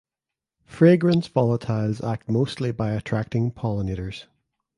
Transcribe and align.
Fragrance 0.65 1.27
volatiles 1.27 2.03
act 2.03 2.27
mostly 2.27 2.71
by 2.71 2.89
attracting 2.93 3.51
pollinators. 3.51 4.25